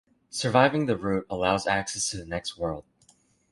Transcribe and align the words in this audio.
Surviving 0.31 0.87
the 0.87 0.97
route 0.97 1.27
allows 1.29 1.67
access 1.67 2.09
to 2.09 2.17
the 2.17 2.25
next 2.25 2.57
world. 2.57 2.85